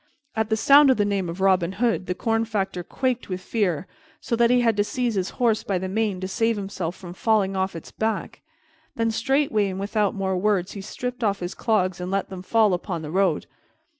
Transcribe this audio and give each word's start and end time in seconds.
At 0.35 0.49
the 0.49 0.57
sound 0.57 0.89
of 0.89 0.97
the 0.97 1.05
name 1.05 1.29
of 1.29 1.41
Robin 1.41 1.73
Hood, 1.73 2.07
the 2.07 2.15
corn 2.15 2.43
factor 2.43 2.81
quaked 2.81 3.29
with 3.29 3.39
fear, 3.39 3.85
so 4.19 4.35
that 4.35 4.49
he 4.49 4.61
had 4.61 4.75
to 4.77 4.83
seize 4.83 5.13
his 5.13 5.29
horse 5.37 5.61
by 5.61 5.77
the 5.77 5.87
mane 5.87 6.19
to 6.21 6.27
save 6.27 6.55
himself 6.57 6.95
from 6.95 7.13
falling 7.13 7.55
off 7.55 7.75
its 7.75 7.91
back. 7.91 8.41
Then 8.95 9.11
straightway, 9.11 9.69
and 9.69 9.79
without 9.79 10.15
more 10.15 10.35
words, 10.39 10.71
he 10.71 10.81
stripped 10.81 11.23
off 11.23 11.39
his 11.39 11.53
clogs 11.53 12.01
and 12.01 12.09
let 12.09 12.29
them 12.31 12.41
fall 12.41 12.73
upon 12.73 13.03
the 13.03 13.11
road. 13.11 13.45